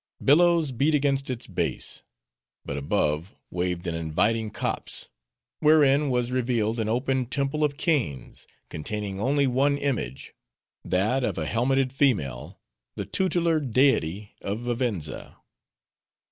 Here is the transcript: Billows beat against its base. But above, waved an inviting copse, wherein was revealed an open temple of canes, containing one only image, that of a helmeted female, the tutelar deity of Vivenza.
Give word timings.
Billows 0.23 0.71
beat 0.71 0.95
against 0.95 1.29
its 1.29 1.45
base. 1.45 2.01
But 2.65 2.75
above, 2.75 3.35
waved 3.51 3.85
an 3.85 3.93
inviting 3.93 4.49
copse, 4.49 5.09
wherein 5.59 6.09
was 6.09 6.31
revealed 6.31 6.79
an 6.79 6.89
open 6.89 7.27
temple 7.27 7.63
of 7.63 7.77
canes, 7.77 8.47
containing 8.67 9.17
one 9.17 9.39
only 9.45 9.79
image, 9.83 10.33
that 10.83 11.23
of 11.23 11.37
a 11.37 11.45
helmeted 11.45 11.93
female, 11.93 12.59
the 12.95 13.05
tutelar 13.05 13.59
deity 13.59 14.33
of 14.41 14.61
Vivenza. 14.61 15.37